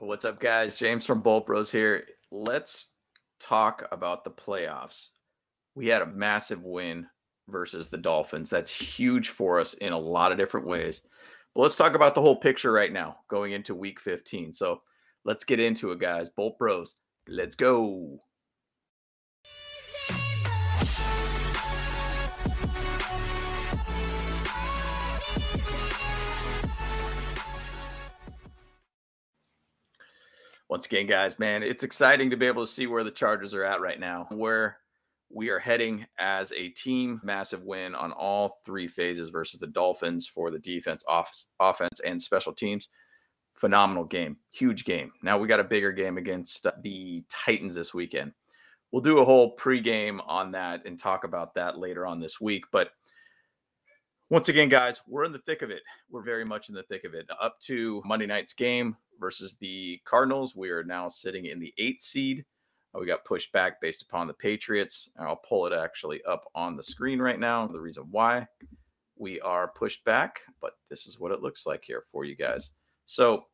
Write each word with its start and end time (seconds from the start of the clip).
What's 0.00 0.24
up, 0.24 0.38
guys? 0.38 0.76
James 0.76 1.04
from 1.04 1.22
Bolt 1.22 1.46
Bros 1.46 1.72
here. 1.72 2.04
Let's 2.30 2.90
talk 3.40 3.84
about 3.90 4.22
the 4.22 4.30
playoffs. 4.30 5.08
We 5.74 5.88
had 5.88 6.02
a 6.02 6.06
massive 6.06 6.62
win 6.62 7.04
versus 7.48 7.88
the 7.88 7.98
Dolphins. 7.98 8.48
That's 8.48 8.70
huge 8.70 9.30
for 9.30 9.58
us 9.58 9.74
in 9.74 9.92
a 9.92 9.98
lot 9.98 10.30
of 10.30 10.38
different 10.38 10.68
ways. 10.68 11.00
But 11.52 11.62
let's 11.62 11.74
talk 11.74 11.94
about 11.94 12.14
the 12.14 12.20
whole 12.20 12.36
picture 12.36 12.70
right 12.70 12.92
now 12.92 13.18
going 13.26 13.50
into 13.50 13.74
week 13.74 13.98
15. 13.98 14.52
So 14.52 14.82
let's 15.24 15.44
get 15.44 15.58
into 15.58 15.90
it, 15.90 15.98
guys. 15.98 16.28
Bolt 16.28 16.56
Bros, 16.60 16.94
let's 17.26 17.56
go. 17.56 18.20
Once 30.78 30.86
again, 30.86 31.08
guys, 31.08 31.40
man, 31.40 31.64
it's 31.64 31.82
exciting 31.82 32.30
to 32.30 32.36
be 32.36 32.46
able 32.46 32.64
to 32.64 32.72
see 32.72 32.86
where 32.86 33.02
the 33.02 33.10
Chargers 33.10 33.52
are 33.52 33.64
at 33.64 33.80
right 33.80 33.98
now, 33.98 34.28
where 34.30 34.78
we 35.28 35.48
are 35.48 35.58
heading 35.58 36.06
as 36.20 36.52
a 36.52 36.68
team. 36.68 37.20
Massive 37.24 37.64
win 37.64 37.96
on 37.96 38.12
all 38.12 38.60
three 38.64 38.86
phases 38.86 39.28
versus 39.30 39.58
the 39.58 39.66
Dolphins 39.66 40.28
for 40.28 40.52
the 40.52 40.58
defense, 40.60 41.02
off- 41.08 41.46
offense, 41.58 41.98
and 42.06 42.22
special 42.22 42.52
teams. 42.52 42.90
Phenomenal 43.54 44.04
game, 44.04 44.36
huge 44.52 44.84
game. 44.84 45.10
Now 45.20 45.36
we 45.36 45.48
got 45.48 45.58
a 45.58 45.64
bigger 45.64 45.90
game 45.90 46.16
against 46.16 46.64
the 46.84 47.24
Titans 47.28 47.74
this 47.74 47.92
weekend. 47.92 48.32
We'll 48.92 49.02
do 49.02 49.18
a 49.18 49.24
whole 49.24 49.56
pregame 49.56 50.20
on 50.28 50.52
that 50.52 50.86
and 50.86 50.96
talk 50.96 51.24
about 51.24 51.54
that 51.54 51.78
later 51.78 52.06
on 52.06 52.20
this 52.20 52.40
week. 52.40 52.66
But 52.70 52.90
once 54.30 54.48
again, 54.48 54.68
guys, 54.68 55.00
we're 55.06 55.24
in 55.24 55.32
the 55.32 55.38
thick 55.38 55.62
of 55.62 55.70
it. 55.70 55.82
We're 56.10 56.22
very 56.22 56.44
much 56.44 56.68
in 56.68 56.74
the 56.74 56.82
thick 56.82 57.04
of 57.04 57.14
it. 57.14 57.26
Up 57.40 57.58
to 57.60 58.02
Monday 58.04 58.26
night's 58.26 58.52
game 58.52 58.96
versus 59.18 59.56
the 59.60 60.00
Cardinals, 60.04 60.54
we 60.54 60.70
are 60.70 60.84
now 60.84 61.08
sitting 61.08 61.46
in 61.46 61.58
the 61.58 61.72
eighth 61.78 62.02
seed. 62.02 62.44
Uh, 62.94 62.98
we 62.98 63.06
got 63.06 63.24
pushed 63.24 63.52
back 63.52 63.80
based 63.80 64.02
upon 64.02 64.26
the 64.26 64.34
Patriots. 64.34 65.10
I'll 65.18 65.36
pull 65.36 65.66
it 65.66 65.72
actually 65.72 66.22
up 66.24 66.44
on 66.54 66.76
the 66.76 66.82
screen 66.82 67.20
right 67.20 67.40
now. 67.40 67.66
The 67.66 67.80
reason 67.80 68.06
why 68.10 68.46
we 69.16 69.40
are 69.40 69.68
pushed 69.68 70.04
back, 70.04 70.40
but 70.60 70.72
this 70.90 71.06
is 71.06 71.18
what 71.18 71.32
it 71.32 71.42
looks 71.42 71.66
like 71.66 71.82
here 71.84 72.04
for 72.12 72.24
you 72.24 72.36
guys. 72.36 72.70
So 73.06 73.46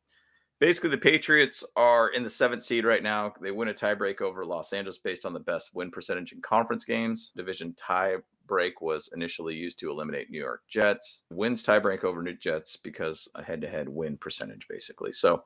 basically, 0.61 0.91
the 0.91 0.99
Patriots 0.99 1.65
are 1.77 2.09
in 2.09 2.23
the 2.23 2.31
seventh 2.31 2.63
seed 2.63 2.85
right 2.85 3.03
now. 3.03 3.33
They 3.41 3.51
win 3.51 3.69
a 3.69 3.75
tiebreak 3.75 4.21
over 4.21 4.45
Los 4.45 4.73
Angeles 4.73 4.99
based 4.99 5.27
on 5.27 5.33
the 5.33 5.41
best 5.41 5.75
win 5.75 5.91
percentage 5.91 6.33
in 6.33 6.41
conference 6.41 6.85
games. 6.85 7.33
Division 7.37 7.75
tiebreak 7.75 8.73
was 8.81 9.11
initially 9.15 9.55
used 9.55 9.79
to 9.81 9.91
eliminate 9.91 10.31
New 10.31 10.41
York 10.41 10.63
Jets. 10.69 11.23
Wins 11.31 11.65
tiebreak 11.65 12.05
over 12.05 12.23
New 12.23 12.35
Jets 12.35 12.77
because 12.77 13.29
a 13.35 13.43
head 13.43 13.61
to 13.63 13.69
head 13.69 13.89
win 13.89 14.17
percentage, 14.17 14.67
basically. 14.69 15.13
So, 15.13 15.45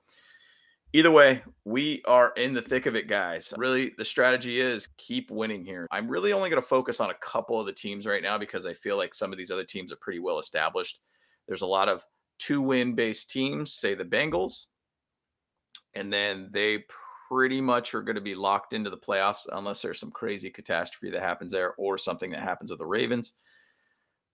either 0.92 1.10
way, 1.10 1.42
we 1.64 2.02
are 2.06 2.32
in 2.36 2.52
the 2.52 2.62
thick 2.62 2.86
of 2.86 2.96
it, 2.96 3.08
guys. 3.08 3.52
Really, 3.56 3.92
the 3.98 4.04
strategy 4.04 4.60
is 4.60 4.88
keep 4.98 5.30
winning 5.30 5.64
here. 5.64 5.86
I'm 5.90 6.08
really 6.08 6.32
only 6.32 6.50
going 6.50 6.62
to 6.62 6.68
focus 6.68 7.00
on 7.00 7.10
a 7.10 7.14
couple 7.14 7.58
of 7.60 7.66
the 7.66 7.72
teams 7.72 8.06
right 8.06 8.22
now 8.22 8.38
because 8.38 8.66
I 8.66 8.74
feel 8.74 8.96
like 8.96 9.14
some 9.14 9.32
of 9.32 9.38
these 9.38 9.50
other 9.50 9.64
teams 9.64 9.92
are 9.92 9.96
pretty 9.96 10.20
well 10.20 10.38
established. 10.38 11.00
There's 11.46 11.62
a 11.62 11.66
lot 11.66 11.88
of 11.88 12.04
two 12.38 12.60
win 12.62 12.94
based 12.94 13.30
teams, 13.30 13.74
say 13.74 13.94
the 13.94 14.04
Bengals, 14.04 14.66
and 15.98 16.12
then 16.12 16.48
they 16.52 16.84
pretty 17.28 17.60
much 17.60 17.94
are 17.94 18.02
going 18.02 18.14
to 18.14 18.22
be 18.22 18.34
locked 18.34 18.72
into 18.72 18.88
the 18.88 18.96
playoffs 18.96 19.46
unless 19.52 19.82
there's 19.82 20.00
some 20.00 20.10
crazy 20.10 20.48
catastrophe 20.48 21.10
that 21.10 21.22
happens 21.22 21.52
there 21.52 21.74
or 21.74 21.98
something 21.98 22.30
that 22.30 22.42
happens 22.42 22.70
with 22.70 22.78
the 22.78 22.86
Ravens. 22.86 23.32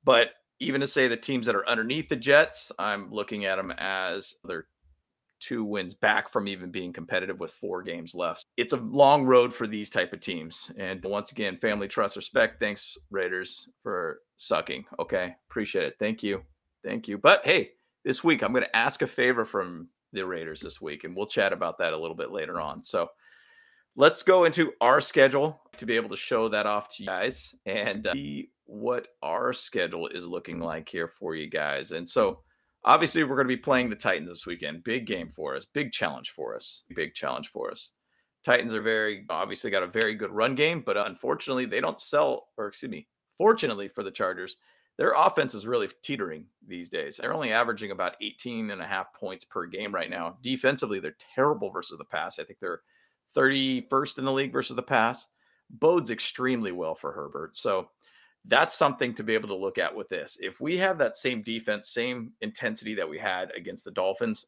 But 0.04 0.30
even 0.60 0.80
to 0.80 0.86
say 0.86 1.08
the 1.08 1.16
teams 1.16 1.46
that 1.46 1.56
are 1.56 1.68
underneath 1.68 2.08
the 2.08 2.16
Jets, 2.16 2.70
I'm 2.78 3.10
looking 3.10 3.46
at 3.46 3.56
them 3.56 3.72
as 3.78 4.34
they're 4.44 4.66
two 5.40 5.64
wins 5.64 5.94
back 5.94 6.30
from 6.30 6.46
even 6.46 6.70
being 6.70 6.92
competitive 6.92 7.40
with 7.40 7.50
four 7.50 7.82
games 7.82 8.14
left. 8.14 8.44
It's 8.56 8.72
a 8.72 8.78
long 8.78 9.24
road 9.24 9.52
for 9.52 9.66
these 9.66 9.90
type 9.90 10.12
of 10.12 10.20
teams. 10.20 10.70
And 10.78 11.02
once 11.04 11.32
again, 11.32 11.58
family 11.58 11.88
trust 11.88 12.16
respect. 12.16 12.60
Thanks 12.60 12.96
Raiders 13.10 13.68
for 13.82 14.20
sucking. 14.36 14.84
Okay. 15.00 15.34
Appreciate 15.50 15.86
it. 15.86 15.96
Thank 15.98 16.22
you. 16.22 16.42
Thank 16.84 17.08
you. 17.08 17.18
But 17.18 17.44
hey, 17.44 17.72
this 18.04 18.22
week 18.22 18.42
I'm 18.42 18.52
going 18.52 18.64
to 18.64 18.76
ask 18.76 19.02
a 19.02 19.06
favor 19.06 19.44
from 19.44 19.88
the 20.14 20.26
Raiders 20.26 20.60
this 20.60 20.80
week, 20.80 21.04
and 21.04 21.14
we'll 21.14 21.26
chat 21.26 21.52
about 21.52 21.78
that 21.78 21.92
a 21.92 21.98
little 21.98 22.16
bit 22.16 22.30
later 22.30 22.60
on. 22.60 22.82
So 22.82 23.08
let's 23.96 24.22
go 24.22 24.44
into 24.44 24.72
our 24.80 25.00
schedule 25.00 25.60
to 25.76 25.86
be 25.86 25.96
able 25.96 26.10
to 26.10 26.16
show 26.16 26.48
that 26.48 26.66
off 26.66 26.88
to 26.96 27.02
you 27.02 27.08
guys 27.08 27.54
and 27.66 28.06
uh, 28.06 28.12
see 28.12 28.50
what 28.66 29.08
our 29.22 29.52
schedule 29.52 30.08
is 30.08 30.26
looking 30.26 30.58
like 30.60 30.88
here 30.88 31.08
for 31.08 31.34
you 31.34 31.48
guys. 31.48 31.92
And 31.92 32.08
so 32.08 32.40
obviously 32.84 33.22
we're 33.22 33.36
going 33.36 33.48
to 33.48 33.56
be 33.56 33.60
playing 33.60 33.90
the 33.90 33.96
Titans 33.96 34.28
this 34.28 34.46
weekend. 34.46 34.84
Big 34.84 35.06
game 35.06 35.30
for 35.34 35.54
us, 35.56 35.66
big 35.72 35.92
challenge 35.92 36.30
for 36.30 36.56
us, 36.56 36.84
big 36.94 37.14
challenge 37.14 37.48
for 37.48 37.70
us. 37.70 37.90
Titans 38.44 38.74
are 38.74 38.82
very 38.82 39.24
obviously 39.30 39.70
got 39.70 39.82
a 39.82 39.88
very 39.88 40.14
good 40.14 40.30
run 40.30 40.54
game, 40.54 40.82
but 40.84 40.96
unfortunately 40.96 41.64
they 41.64 41.80
don't 41.80 42.00
sell 42.00 42.48
or 42.58 42.68
excuse 42.68 42.90
me, 42.90 43.06
fortunately 43.38 43.88
for 43.88 44.02
the 44.02 44.10
Chargers, 44.10 44.56
their 44.96 45.12
offense 45.16 45.54
is 45.54 45.66
really 45.66 45.88
teetering 46.02 46.46
these 46.66 46.88
days. 46.88 47.16
They're 47.16 47.34
only 47.34 47.52
averaging 47.52 47.90
about 47.90 48.16
18 48.20 48.70
and 48.70 48.80
a 48.80 48.86
half 48.86 49.12
points 49.12 49.44
per 49.44 49.66
game 49.66 49.92
right 49.94 50.10
now. 50.10 50.36
Defensively, 50.42 51.00
they're 51.00 51.16
terrible 51.34 51.70
versus 51.70 51.98
the 51.98 52.04
pass. 52.04 52.38
I 52.38 52.44
think 52.44 52.60
they're 52.60 52.82
31st 53.36 54.18
in 54.18 54.24
the 54.24 54.32
league 54.32 54.52
versus 54.52 54.76
the 54.76 54.82
pass. 54.82 55.26
Bodes 55.70 56.10
extremely 56.10 56.70
well 56.70 56.94
for 56.94 57.10
Herbert. 57.10 57.56
So 57.56 57.88
that's 58.44 58.74
something 58.74 59.14
to 59.14 59.24
be 59.24 59.34
able 59.34 59.48
to 59.48 59.56
look 59.56 59.78
at 59.78 59.94
with 59.94 60.08
this. 60.08 60.36
If 60.40 60.60
we 60.60 60.76
have 60.76 60.98
that 60.98 61.16
same 61.16 61.42
defense, 61.42 61.88
same 61.88 62.32
intensity 62.40 62.94
that 62.94 63.08
we 63.08 63.18
had 63.18 63.50
against 63.56 63.84
the 63.84 63.90
Dolphins, 63.90 64.44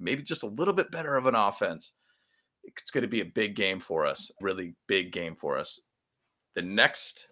maybe 0.00 0.22
just 0.22 0.42
a 0.42 0.48
little 0.48 0.74
bit 0.74 0.90
better 0.90 1.16
of 1.16 1.26
an 1.26 1.34
offense, 1.34 1.92
it's 2.64 2.90
going 2.90 3.02
to 3.02 3.08
be 3.08 3.20
a 3.20 3.26
big 3.26 3.54
game 3.54 3.78
for 3.78 4.06
us, 4.06 4.30
really 4.40 4.74
big 4.88 5.12
game 5.12 5.36
for 5.36 5.58
us. 5.58 5.80
The 6.54 6.62
next 6.62 7.27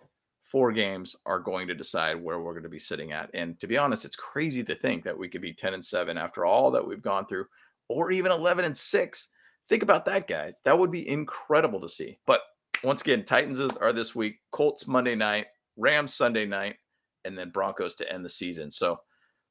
four 0.51 0.73
games 0.73 1.17
are 1.27 1.41
going 1.41 1.67
to 1.67 1.75
decide 1.75 2.23
where 2.23 2.41
we're 2.41 2.53
going 2.53 2.62
to 2.62 2.69
be 2.69 2.79
sitting 2.79 3.12
at. 3.12 3.31
And 3.34 3.59
to 3.61 3.67
be 3.67 3.77
honest, 3.77 4.05
it's 4.05 4.17
crazy 4.17 4.62
to 4.65 4.77
think 4.77 5.05
that 5.05 5.19
we 5.19 5.29
could 5.29 5.43
be 5.43 5.53
10 5.53 5.75
and 5.75 5.84
7 5.84 6.17
after 6.17 6.45
all 6.45 6.71
that 6.71 6.87
we've 6.87 7.03
gone 7.03 7.27
through, 7.27 7.47
or 7.89 8.11
even 8.11 8.33
11 8.33 8.65
and 8.65 8.77
6. 8.77 9.29
Think 9.69 9.83
about 9.83 10.05
that, 10.05 10.29
guys. 10.29 10.61
That 10.65 10.79
would 10.79 10.93
be 10.93 11.09
incredible 11.09 11.81
to 11.81 11.89
see. 11.89 12.19
But 12.27 12.43
once 12.85 13.01
again, 13.01 13.25
Titans 13.25 13.61
are 13.61 13.93
this 13.93 14.15
week, 14.15 14.37
Colts 14.53 14.87
Monday 14.87 15.17
night, 15.17 15.47
Rams 15.77 16.15
Sunday 16.15 16.47
night, 16.47 16.77
and 17.25 17.37
then 17.37 17.51
Broncos 17.51 17.97
to 17.97 18.12
end 18.12 18.25
the 18.25 18.29
season. 18.29 18.71
So 18.71 19.01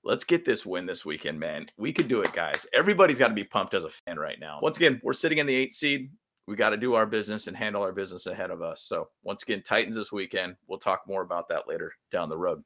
let's 0.05 0.23
get 0.23 0.45
this 0.45 0.65
win 0.65 0.85
this 0.85 1.03
weekend, 1.03 1.39
man. 1.39 1.65
We 1.77 1.91
could 1.91 2.07
do 2.07 2.21
it, 2.21 2.31
guys. 2.31 2.65
Everybody's 2.73 3.19
got 3.19 3.27
to 3.27 3.33
be 3.33 3.43
pumped 3.43 3.73
as 3.73 3.83
a 3.83 3.89
fan 3.89 4.17
right 4.17 4.39
now. 4.39 4.59
Once 4.61 4.77
again, 4.77 5.01
we're 5.03 5.13
sitting 5.13 5.39
in 5.39 5.45
the 5.45 5.55
eighth 5.55 5.75
seed 5.75 6.09
we 6.47 6.55
got 6.55 6.69
to 6.69 6.77
do 6.77 6.93
our 6.93 7.05
business 7.05 7.47
and 7.47 7.57
handle 7.57 7.81
our 7.81 7.91
business 7.91 8.27
ahead 8.27 8.51
of 8.51 8.61
us. 8.61 8.83
So, 8.83 9.09
once 9.23 9.43
again, 9.43 9.63
Titans 9.63 9.95
this 9.95 10.11
weekend. 10.11 10.55
We'll 10.67 10.79
talk 10.79 11.07
more 11.07 11.21
about 11.21 11.49
that 11.49 11.67
later 11.67 11.93
down 12.11 12.29
the 12.29 12.37
road. 12.37 12.63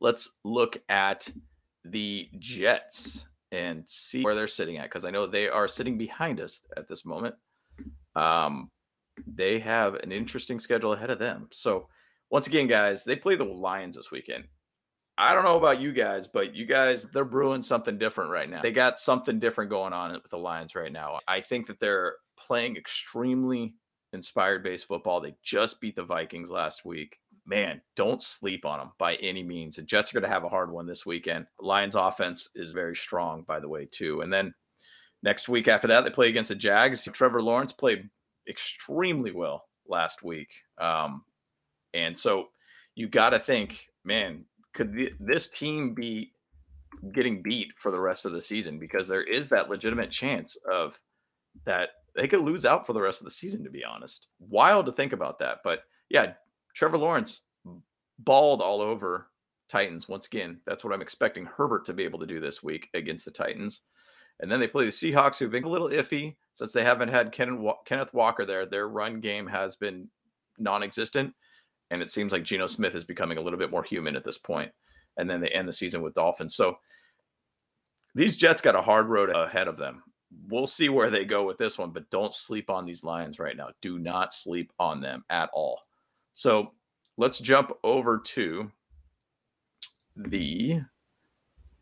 Let's 0.00 0.30
look 0.44 0.78
at 0.88 1.30
the 1.84 2.28
Jets 2.38 3.26
and 3.52 3.84
see 3.88 4.22
where 4.22 4.34
they're 4.34 4.48
sitting 4.48 4.78
at 4.78 4.84
because 4.84 5.04
I 5.04 5.10
know 5.10 5.26
they 5.26 5.48
are 5.48 5.68
sitting 5.68 5.96
behind 5.96 6.40
us 6.40 6.60
at 6.76 6.88
this 6.88 7.04
moment. 7.04 7.34
Um, 8.14 8.70
they 9.26 9.58
have 9.60 9.94
an 9.96 10.12
interesting 10.12 10.60
schedule 10.60 10.92
ahead 10.92 11.10
of 11.10 11.18
them. 11.18 11.48
So, 11.52 11.88
once 12.30 12.46
again, 12.46 12.66
guys, 12.66 13.04
they 13.04 13.16
play 13.16 13.36
the 13.36 13.44
Lions 13.44 13.96
this 13.96 14.10
weekend. 14.10 14.44
I 15.16 15.32
don't 15.32 15.44
know 15.44 15.56
about 15.56 15.80
you 15.80 15.92
guys, 15.92 16.28
but 16.28 16.54
you 16.54 16.64
guys, 16.64 17.04
they're 17.12 17.24
brewing 17.24 17.62
something 17.62 17.98
different 17.98 18.30
right 18.30 18.48
now. 18.48 18.62
They 18.62 18.70
got 18.70 19.00
something 19.00 19.40
different 19.40 19.70
going 19.70 19.92
on 19.92 20.12
with 20.12 20.30
the 20.30 20.38
Lions 20.38 20.76
right 20.76 20.92
now. 20.92 21.18
I 21.26 21.40
think 21.40 21.66
that 21.66 21.80
they're 21.80 22.14
playing 22.46 22.76
extremely 22.76 23.74
inspired 24.12 24.62
based 24.62 24.86
football. 24.86 25.20
They 25.20 25.34
just 25.42 25.80
beat 25.80 25.96
the 25.96 26.04
Vikings 26.04 26.50
last 26.50 26.84
week. 26.84 27.18
Man, 27.46 27.80
don't 27.96 28.22
sleep 28.22 28.64
on 28.64 28.78
them 28.78 28.92
by 28.98 29.14
any 29.16 29.42
means. 29.42 29.76
The 29.76 29.82
Jets 29.82 30.10
are 30.10 30.20
going 30.20 30.28
to 30.28 30.34
have 30.34 30.44
a 30.44 30.48
hard 30.48 30.70
one 30.70 30.86
this 30.86 31.06
weekend. 31.06 31.46
Lions 31.60 31.94
offense 31.94 32.50
is 32.54 32.72
very 32.72 32.94
strong, 32.96 33.42
by 33.42 33.58
the 33.60 33.68
way, 33.68 33.86
too. 33.90 34.20
And 34.20 34.32
then 34.32 34.52
next 35.22 35.48
week 35.48 35.68
after 35.68 35.88
that, 35.88 36.04
they 36.04 36.10
play 36.10 36.28
against 36.28 36.48
the 36.48 36.54
Jags. 36.54 37.08
Trevor 37.12 37.42
Lawrence 37.42 37.72
played 37.72 38.08
extremely 38.48 39.32
well 39.32 39.64
last 39.88 40.22
week. 40.22 40.48
Um, 40.78 41.24
and 41.94 42.16
so 42.16 42.48
you 42.94 43.08
got 43.08 43.30
to 43.30 43.38
think, 43.38 43.86
man, 44.04 44.44
could 44.74 44.94
th- 44.94 45.14
this 45.20 45.48
team 45.48 45.94
be 45.94 46.32
getting 47.12 47.42
beat 47.42 47.68
for 47.78 47.90
the 47.90 48.00
rest 48.00 48.24
of 48.24 48.32
the 48.32 48.42
season? 48.42 48.78
Because 48.78 49.08
there 49.08 49.22
is 49.22 49.48
that 49.48 49.70
legitimate 49.70 50.10
chance 50.10 50.56
of 50.70 50.98
that 51.64 51.90
they 52.18 52.26
could 52.26 52.40
lose 52.40 52.64
out 52.64 52.84
for 52.84 52.92
the 52.92 53.00
rest 53.00 53.20
of 53.20 53.24
the 53.24 53.30
season, 53.30 53.62
to 53.62 53.70
be 53.70 53.84
honest. 53.84 54.26
Wild 54.40 54.86
to 54.86 54.92
think 54.92 55.12
about 55.12 55.38
that. 55.38 55.58
But 55.62 55.84
yeah, 56.10 56.32
Trevor 56.74 56.98
Lawrence 56.98 57.42
balled 58.18 58.60
all 58.60 58.80
over 58.80 59.28
Titans. 59.68 60.08
Once 60.08 60.26
again, 60.26 60.60
that's 60.66 60.82
what 60.82 60.92
I'm 60.92 61.00
expecting 61.00 61.46
Herbert 61.46 61.86
to 61.86 61.92
be 61.92 62.02
able 62.02 62.18
to 62.18 62.26
do 62.26 62.40
this 62.40 62.60
week 62.60 62.88
against 62.94 63.24
the 63.24 63.30
Titans. 63.30 63.82
And 64.40 64.50
then 64.50 64.58
they 64.58 64.66
play 64.66 64.84
the 64.84 64.90
Seahawks, 64.90 65.38
who've 65.38 65.50
been 65.50 65.62
a 65.62 65.68
little 65.68 65.90
iffy 65.90 66.34
since 66.54 66.72
they 66.72 66.82
haven't 66.82 67.08
had 67.08 67.30
Kenneth 67.32 68.14
Walker 68.14 68.44
there. 68.44 68.66
Their 68.66 68.88
run 68.88 69.20
game 69.20 69.46
has 69.46 69.76
been 69.76 70.08
non 70.58 70.82
existent. 70.82 71.32
And 71.90 72.02
it 72.02 72.10
seems 72.10 72.32
like 72.32 72.42
Geno 72.42 72.66
Smith 72.66 72.96
is 72.96 73.04
becoming 73.04 73.38
a 73.38 73.40
little 73.40 73.58
bit 73.58 73.70
more 73.70 73.84
human 73.84 74.16
at 74.16 74.24
this 74.24 74.38
point. 74.38 74.72
And 75.18 75.30
then 75.30 75.40
they 75.40 75.48
end 75.48 75.68
the 75.68 75.72
season 75.72 76.02
with 76.02 76.14
Dolphins. 76.14 76.56
So 76.56 76.78
these 78.14 78.36
Jets 78.36 78.60
got 78.60 78.76
a 78.76 78.82
hard 78.82 79.06
road 79.06 79.30
ahead 79.30 79.68
of 79.68 79.76
them 79.76 80.02
we'll 80.48 80.66
see 80.66 80.88
where 80.88 81.10
they 81.10 81.24
go 81.24 81.44
with 81.44 81.58
this 81.58 81.78
one, 81.78 81.90
but 81.90 82.10
don't 82.10 82.34
sleep 82.34 82.70
on 82.70 82.84
these 82.84 83.04
Lions 83.04 83.38
right 83.38 83.56
now. 83.56 83.68
Do 83.80 83.98
not 83.98 84.32
sleep 84.32 84.72
on 84.78 85.00
them 85.00 85.24
at 85.30 85.50
all. 85.52 85.80
So 86.32 86.72
let's 87.16 87.38
jump 87.38 87.72
over 87.82 88.18
to 88.18 88.70
the 90.16 90.80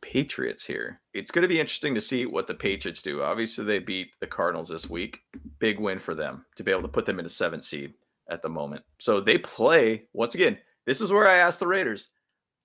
Patriots 0.01 0.65
here. 0.65 1.01
It's 1.15 1.31
going 1.31 1.43
to 1.43 1.49
be 1.49 1.59
interesting 1.59 1.95
to 1.95 2.01
see 2.01 2.27
what 2.27 2.47
the 2.47 2.55
Patriots 2.55 3.03
do. 3.03 3.23
Obviously, 3.23 3.65
they 3.65 3.79
beat 3.79 4.11
the 4.21 4.27
Cardinals 4.27 4.69
this 4.69 4.89
week. 4.89 5.21
Big 5.59 5.81
win 5.81 5.99
for 5.99 6.15
them 6.15 6.45
to 6.57 6.63
be 6.63 6.71
able 6.71 6.83
to 6.83 6.89
put 6.89 7.07
them 7.07 7.19
in 7.19 7.27
a 7.27 7.31
seventh 7.31 7.65
seed 7.65 7.95
at 8.29 8.43
the 8.43 8.49
moment. 8.49 8.85
So 8.99 9.21
they 9.21 9.39
play, 9.39 10.05
once 10.13 10.35
again, 10.35 10.59
this 10.85 11.01
is 11.01 11.11
where 11.11 11.29
I 11.29 11.39
ask 11.39 11.59
the 11.59 11.67
Raiders, 11.67 12.09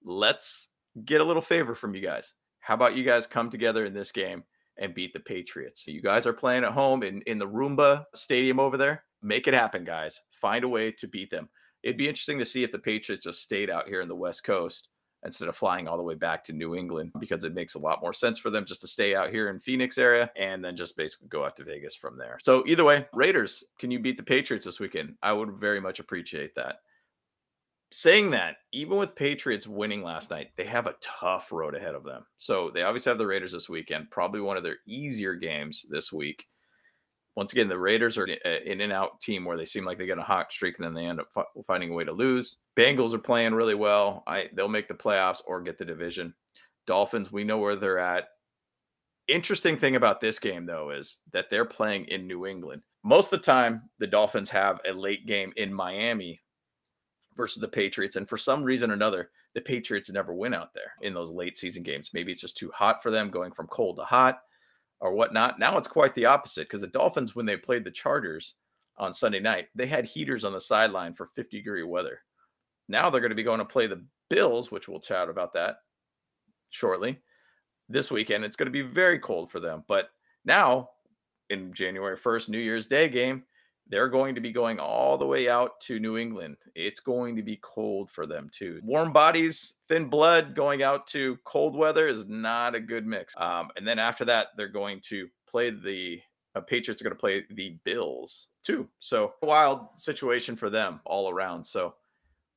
let's 0.03 0.67
get 1.05 1.21
a 1.21 1.23
little 1.23 1.41
favor 1.41 1.73
from 1.73 1.95
you 1.95 2.01
guys. 2.01 2.33
How 2.59 2.75
about 2.75 2.95
you 2.95 3.03
guys 3.03 3.25
come 3.25 3.49
together 3.49 3.85
in 3.85 3.93
this 3.93 4.11
game 4.11 4.43
and 4.77 4.93
beat 4.93 5.13
the 5.13 5.19
Patriots? 5.19 5.87
You 5.87 6.01
guys 6.01 6.25
are 6.25 6.33
playing 6.33 6.63
at 6.63 6.71
home 6.71 7.03
in, 7.03 7.21
in 7.23 7.37
the 7.37 7.47
Roomba 7.47 8.05
Stadium 8.13 8.59
over 8.59 8.77
there. 8.77 9.03
Make 9.21 9.47
it 9.47 9.53
happen, 9.53 9.83
guys. 9.83 10.19
Find 10.31 10.63
a 10.63 10.69
way 10.69 10.91
to 10.91 11.07
beat 11.07 11.29
them. 11.29 11.49
It'd 11.83 11.97
be 11.97 12.07
interesting 12.07 12.39
to 12.39 12.45
see 12.45 12.63
if 12.63 12.71
the 12.71 12.79
Patriots 12.79 13.23
just 13.23 13.41
stayed 13.41 13.69
out 13.69 13.87
here 13.87 14.01
in 14.01 14.07
the 14.07 14.15
West 14.15 14.43
Coast 14.43 14.89
instead 15.23 15.47
of 15.47 15.55
flying 15.55 15.87
all 15.87 15.97
the 15.97 16.03
way 16.03 16.15
back 16.15 16.43
to 16.43 16.53
New 16.53 16.75
England 16.75 17.11
because 17.19 17.43
it 17.43 17.53
makes 17.53 17.75
a 17.75 17.79
lot 17.79 18.01
more 18.01 18.13
sense 18.13 18.39
for 18.39 18.49
them 18.49 18.65
just 18.65 18.81
to 18.81 18.87
stay 18.87 19.15
out 19.15 19.29
here 19.29 19.49
in 19.49 19.59
Phoenix 19.59 19.97
area 19.97 20.31
and 20.35 20.63
then 20.65 20.75
just 20.75 20.97
basically 20.97 21.27
go 21.27 21.45
out 21.45 21.55
to 21.55 21.63
Vegas 21.63 21.95
from 21.95 22.17
there. 22.17 22.39
So 22.41 22.63
either 22.67 22.83
way, 22.83 23.05
Raiders, 23.13 23.63
can 23.77 23.91
you 23.91 23.99
beat 23.99 24.17
the 24.17 24.23
Patriots 24.23 24.65
this 24.65 24.79
weekend? 24.79 25.15
I 25.21 25.33
would 25.33 25.51
very 25.59 25.79
much 25.79 25.99
appreciate 25.99 26.55
that. 26.55 26.77
Saying 27.93 28.31
that, 28.31 28.55
even 28.71 28.97
with 28.97 29.15
Patriots 29.15 29.67
winning 29.67 30.01
last 30.01 30.31
night, 30.31 30.51
they 30.55 30.65
have 30.65 30.87
a 30.87 30.95
tough 31.01 31.51
road 31.51 31.75
ahead 31.75 31.93
of 31.93 32.05
them. 32.05 32.25
So 32.37 32.71
they 32.73 32.83
obviously 32.83 33.09
have 33.09 33.17
the 33.17 33.27
Raiders 33.27 33.51
this 33.51 33.67
weekend, 33.67 34.09
probably 34.11 34.39
one 34.39 34.55
of 34.55 34.63
their 34.63 34.77
easier 34.87 35.35
games 35.35 35.85
this 35.89 36.11
week 36.11 36.45
once 37.35 37.53
again, 37.53 37.69
the 37.69 37.77
Raiders 37.77 38.17
are 38.17 38.27
uh, 38.27 38.49
an 38.49 38.63
in 38.63 38.81
and 38.81 38.93
out 38.93 39.21
team 39.21 39.45
where 39.45 39.57
they 39.57 39.65
seem 39.65 39.85
like 39.85 39.97
they 39.97 40.05
get 40.05 40.17
a 40.17 40.23
hot 40.23 40.51
streak 40.51 40.77
and 40.77 40.85
then 40.85 40.93
they 40.93 41.07
end 41.07 41.21
up 41.21 41.27
f- 41.37 41.45
finding 41.65 41.91
a 41.91 41.93
way 41.93 42.03
to 42.03 42.11
lose. 42.11 42.57
Bengals 42.77 43.13
are 43.13 43.19
playing 43.19 43.53
really 43.53 43.75
well. 43.75 44.23
I 44.27 44.49
they'll 44.53 44.67
make 44.67 44.87
the 44.87 44.93
playoffs 44.93 45.41
or 45.47 45.61
get 45.61 45.77
the 45.77 45.85
division. 45.85 46.33
Dolphins, 46.87 47.31
we 47.31 47.43
know 47.43 47.57
where 47.57 47.75
they're 47.75 47.99
at. 47.99 48.25
Interesting 49.27 49.77
thing 49.77 49.95
about 49.95 50.19
this 50.19 50.39
game 50.39 50.65
though 50.65 50.89
is 50.89 51.19
that 51.31 51.49
they're 51.49 51.65
playing 51.65 52.05
in 52.05 52.27
New 52.27 52.45
England. 52.45 52.81
Most 53.03 53.31
of 53.31 53.39
the 53.39 53.45
time, 53.45 53.83
the 53.99 54.07
Dolphins 54.07 54.49
have 54.49 54.79
a 54.87 54.91
late 54.91 55.25
game 55.25 55.53
in 55.55 55.73
Miami 55.73 56.39
versus 57.41 57.59
the 57.59 57.67
Patriots, 57.67 58.17
and 58.17 58.29
for 58.29 58.37
some 58.37 58.63
reason 58.63 58.91
or 58.91 58.93
another, 58.93 59.31
the 59.55 59.61
Patriots 59.61 60.11
never 60.11 60.31
win 60.31 60.53
out 60.53 60.75
there 60.75 60.93
in 61.01 61.11
those 61.11 61.31
late 61.31 61.57
season 61.57 61.81
games. 61.81 62.11
Maybe 62.13 62.31
it's 62.31 62.39
just 62.39 62.55
too 62.55 62.69
hot 62.71 63.01
for 63.01 63.09
them, 63.09 63.31
going 63.31 63.51
from 63.51 63.65
cold 63.65 63.95
to 63.95 64.03
hot 64.03 64.41
or 64.99 65.11
whatnot. 65.13 65.57
Now 65.57 65.75
it's 65.79 65.87
quite 65.87 66.13
the 66.13 66.27
opposite 66.27 66.67
because 66.67 66.81
the 66.81 66.87
Dolphins, 66.87 67.35
when 67.35 67.47
they 67.47 67.57
played 67.57 67.83
the 67.83 67.89
Chargers 67.89 68.53
on 68.97 69.11
Sunday 69.11 69.39
night, 69.39 69.69
they 69.73 69.87
had 69.87 70.05
heaters 70.05 70.43
on 70.43 70.53
the 70.53 70.61
sideline 70.61 71.15
for 71.15 71.31
50 71.35 71.57
degree 71.57 71.81
weather. 71.81 72.19
Now 72.87 73.09
they're 73.09 73.21
going 73.21 73.31
to 73.31 73.35
be 73.35 73.41
going 73.41 73.57
to 73.57 73.65
play 73.65 73.87
the 73.87 74.05
Bills, 74.29 74.69
which 74.69 74.87
we'll 74.87 74.99
chat 74.99 75.27
about 75.27 75.51
that 75.53 75.77
shortly. 76.69 77.17
This 77.89 78.11
weekend, 78.11 78.45
it's 78.45 78.55
going 78.55 78.67
to 78.67 78.71
be 78.71 78.83
very 78.83 79.17
cold 79.17 79.49
for 79.49 79.59
them. 79.59 79.83
But 79.87 80.11
now, 80.45 80.89
in 81.49 81.73
January 81.73 82.17
1st, 82.17 82.49
New 82.49 82.59
Year's 82.59 82.85
Day 82.85 83.09
game, 83.09 83.45
they're 83.91 84.07
going 84.07 84.33
to 84.33 84.41
be 84.41 84.53
going 84.53 84.79
all 84.79 85.17
the 85.17 85.27
way 85.27 85.49
out 85.49 85.79
to 85.81 85.99
New 85.99 86.17
England. 86.17 86.55
It's 86.75 87.01
going 87.01 87.35
to 87.35 87.43
be 87.43 87.59
cold 87.61 88.09
for 88.09 88.25
them 88.25 88.49
too. 88.51 88.79
Warm 88.83 89.11
bodies, 89.11 89.75
thin 89.89 90.09
blood 90.09 90.55
going 90.55 90.81
out 90.81 91.05
to 91.07 91.37
cold 91.43 91.75
weather 91.75 92.07
is 92.07 92.25
not 92.25 92.73
a 92.73 92.79
good 92.79 93.05
mix. 93.05 93.35
Um, 93.37 93.67
and 93.75 93.85
then 93.85 93.99
after 93.99 94.23
that, 94.25 94.47
they're 94.55 94.69
going 94.69 95.01
to 95.09 95.27
play 95.47 95.69
the 95.69 96.21
uh, 96.55 96.61
Patriots 96.61 97.01
are 97.01 97.05
going 97.05 97.15
to 97.15 97.19
play 97.19 97.43
the 97.51 97.77
Bills 97.83 98.47
too. 98.63 98.87
So 98.99 99.33
wild 99.41 99.87
situation 99.97 100.55
for 100.55 100.69
them 100.69 101.01
all 101.05 101.29
around. 101.29 101.63
So 101.63 101.95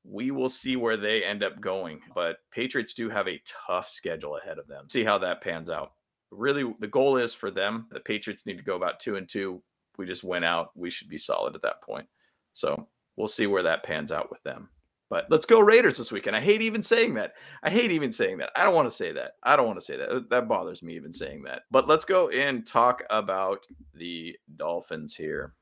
we 0.05 0.31
will 0.31 0.49
see 0.49 0.77
where 0.77 0.97
they 0.97 1.25
end 1.25 1.43
up 1.43 1.61
going. 1.61 2.01
But 2.15 2.39
Patriots 2.53 2.95
do 2.95 3.09
have 3.11 3.29
a 3.29 3.41
tough 3.67 3.89
schedule 3.89 4.37
ahead 4.37 4.59
of 4.59 4.69
them. 4.69 4.89
See 4.89 5.05
how 5.05 5.19
that 5.19 5.41
pans 5.41 5.71
out. 5.71 5.93
Really, 6.31 6.75
the 6.81 6.89
goal 6.89 7.17
is 7.17 7.33
for 7.35 7.51
them. 7.51 7.87
The 7.91 8.01
Patriots 8.01 8.47
need 8.47 8.59
to 8.59 8.65
go 8.65 8.77
about 8.77 9.01
two 9.01 9.17
and 9.17 9.29
two 9.29 9.63
we 9.99 10.07
just 10.07 10.25
went 10.25 10.45
out, 10.45 10.71
we 10.75 10.91
should 10.91 11.09
be 11.09 11.19
solid 11.19 11.55
at 11.55 11.63
that 11.63 11.83
point. 11.83 12.07
So 12.53 12.89
we'll 13.17 13.29
see 13.29 13.47
where 13.47 13.63
that 13.63 13.85
pans 13.85 14.13
out 14.13 14.31
with 14.31 14.43
them. 14.43 14.69
But 15.11 15.27
let's 15.31 15.47
go 15.47 15.61
Raiders 15.61 15.99
this 15.99 16.11
weekend. 16.11 16.35
I 16.35 16.41
hate 16.41 16.63
even 16.63 16.83
saying 16.83 17.15
that. 17.15 17.35
I 17.63 17.71
hate 17.71 17.91
even 17.93 18.11
saying 18.11 18.39
that. 18.39 18.51
I 18.57 18.65
don't 18.65 18.75
want 18.75 18.89
to 18.89 18.97
say 18.97 19.13
that. 19.13 19.33
I 19.43 19.55
don't 19.55 19.67
want 19.67 19.79
to 19.79 19.85
say 19.85 19.97
that. 19.97 20.29
That 20.31 20.49
bothers 20.49 20.83
me 20.83 20.97
even 20.97 21.13
saying 21.13 21.43
that. 21.45 21.63
But 21.71 21.87
let's 21.87 22.05
go 22.05 22.31
and 22.31 22.67
talk 22.67 23.03
about 23.11 23.67
the 23.93 24.37
Dolphins 24.57 25.15
here. 25.15 25.55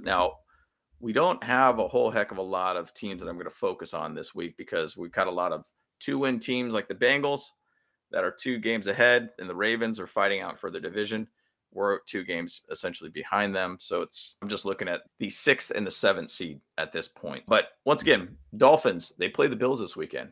Now, 0.00 0.36
we 1.00 1.12
don't 1.12 1.42
have 1.44 1.78
a 1.78 1.88
whole 1.88 2.10
heck 2.10 2.30
of 2.30 2.38
a 2.38 2.42
lot 2.42 2.76
of 2.76 2.94
teams 2.94 3.20
that 3.20 3.28
I'm 3.28 3.36
going 3.36 3.44
to 3.44 3.50
focus 3.50 3.92
on 3.92 4.14
this 4.14 4.34
week 4.34 4.56
because 4.56 4.96
we've 4.96 5.12
got 5.12 5.26
a 5.26 5.30
lot 5.30 5.52
of 5.52 5.64
two 6.00 6.18
win 6.18 6.38
teams 6.38 6.72
like 6.72 6.88
the 6.88 6.94
Bengals 6.94 7.42
that 8.10 8.24
are 8.24 8.30
two 8.30 8.58
games 8.58 8.86
ahead, 8.86 9.30
and 9.38 9.50
the 9.50 9.54
Ravens 9.54 9.98
are 9.98 10.06
fighting 10.06 10.40
out 10.40 10.58
for 10.58 10.70
the 10.70 10.80
division. 10.80 11.26
We're 11.72 12.00
two 12.00 12.24
games 12.24 12.62
essentially 12.70 13.10
behind 13.10 13.54
them. 13.54 13.76
So 13.80 14.02
it's 14.02 14.38
I'm 14.42 14.48
just 14.48 14.64
looking 14.64 14.88
at 14.88 15.02
the 15.18 15.30
sixth 15.30 15.72
and 15.74 15.86
the 15.86 15.90
seventh 15.90 16.30
seed 16.30 16.60
at 16.78 16.92
this 16.92 17.08
point. 17.08 17.44
But 17.46 17.68
once 17.84 18.02
again, 18.02 18.36
Dolphins, 18.56 19.12
they 19.18 19.28
play 19.28 19.46
the 19.46 19.56
Bills 19.56 19.80
this 19.80 19.96
weekend. 19.96 20.30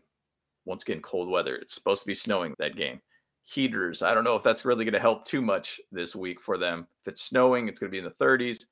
Once 0.65 0.83
again, 0.83 1.03
cold 1.03 1.29
weather. 1.29 1.57
It's 1.57 1.75
supposed 1.75 2.03
to 2.03 2.07
be 2.07 2.15
snowing 2.15 2.55
that 2.59 2.77
game. 2.77 3.01
Heaters. 3.43 4.03
I 4.03 4.15
don't 4.15 4.25
know 4.25 4.37
if 4.37 4.43
that's 4.43 4.65
really 4.65 4.87
going 4.87 4.95
to 4.95 5.01
help 5.01 5.27
too 5.27 5.43
much 5.43 5.81
this 5.93 6.17
week 6.17 6.41
for 6.41 6.57
them. 6.57 6.87
If 7.03 7.09
it's 7.09 7.23
snowing, 7.23 7.69
it's 7.69 7.79
going 7.79 7.91
to 7.91 7.93
be 7.93 7.99
in 7.99 8.05
the 8.05 8.25
30s. 8.25 8.65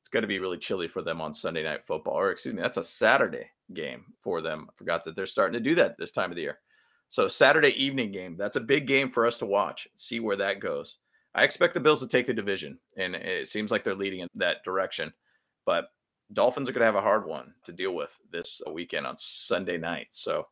It's 0.00 0.08
going 0.10 0.22
to 0.22 0.28
be 0.28 0.38
really 0.38 0.58
chilly 0.58 0.88
for 0.88 1.02
them 1.02 1.20
on 1.20 1.34
Sunday 1.34 1.62
night 1.62 1.86
football. 1.86 2.14
Or 2.14 2.30
excuse 2.30 2.54
me, 2.54 2.62
that's 2.62 2.78
a 2.78 2.82
Saturday 2.82 3.50
game 3.74 4.04
for 4.20 4.40
them. 4.40 4.66
I 4.68 4.72
forgot 4.76 5.04
that 5.04 5.16
they're 5.16 5.26
starting 5.26 5.54
to 5.54 5.60
do 5.60 5.74
that 5.74 5.96
this 5.98 6.12
time 6.12 6.30
of 6.30 6.36
the 6.36 6.42
year. 6.42 6.58
So 7.08 7.28
Saturday 7.28 7.70
evening 7.82 8.12
game. 8.12 8.36
That's 8.36 8.56
a 8.56 8.60
big 8.60 8.86
game 8.86 9.10
for 9.10 9.26
us 9.26 9.38
to 9.38 9.46
watch. 9.46 9.86
See 9.96 10.20
where 10.20 10.36
that 10.36 10.60
goes. 10.60 10.96
I 11.34 11.44
expect 11.44 11.74
the 11.74 11.80
Bills 11.80 12.00
to 12.00 12.08
take 12.08 12.26
the 12.26 12.34
division, 12.34 12.78
and 12.96 13.14
it 13.16 13.48
seems 13.48 13.70
like 13.70 13.82
they're 13.82 13.94
leading 13.94 14.20
in 14.20 14.28
that 14.36 14.64
direction. 14.64 15.12
But 15.66 15.86
Dolphins 16.32 16.68
are 16.68 16.72
going 16.72 16.80
to 16.80 16.86
have 16.86 16.94
a 16.94 17.00
hard 17.00 17.26
one 17.26 17.52
to 17.64 17.72
deal 17.72 17.94
with 17.94 18.16
this 18.30 18.60
weekend 18.72 19.06
on 19.06 19.16
Sunday 19.18 19.76
night. 19.76 20.08
So 20.12 20.46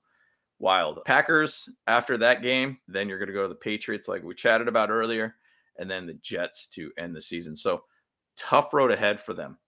wild. 0.58 1.04
Packers 1.04 1.68
after 1.86 2.16
that 2.18 2.42
game, 2.42 2.78
then 2.88 3.08
you're 3.08 3.18
going 3.18 3.28
to 3.28 3.34
go 3.34 3.42
to 3.42 3.48
the 3.48 3.54
Patriots, 3.54 4.08
like 4.08 4.22
we 4.22 4.34
chatted 4.34 4.68
about 4.68 4.90
earlier, 4.90 5.34
and 5.78 5.90
then 5.90 6.06
the 6.06 6.18
Jets 6.22 6.66
to 6.68 6.90
end 6.98 7.14
the 7.14 7.20
season. 7.20 7.56
So 7.56 7.82
tough 8.36 8.72
road 8.72 8.90
ahead 8.90 9.20
for 9.20 9.34
them. 9.34 9.58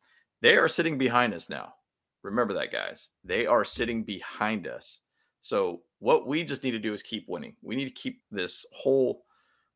They 0.41 0.57
are 0.57 0.69
sitting 0.69 0.99
behind 0.99 1.35
us 1.35 1.49
now. 1.49 1.75
Remember 2.23 2.55
that, 2.55 2.73
guys. 2.73 3.09
They 3.25 3.47
are 3.47 3.65
sitting 3.65 4.03
behind 4.03 4.67
us. 4.67 5.01
So 5.43 5.83
what 5.99 6.27
we 6.27 6.43
just 6.45 6.65
need 6.65 6.71
to 6.73 6.79
do 6.79 6.95
is 6.95 7.03
keep 7.03 7.29
winning. 7.29 7.55
We 7.63 7.77
need 7.77 7.85
to 7.85 7.91
keep 8.03 8.23
this 8.31 8.65
whole 8.73 9.25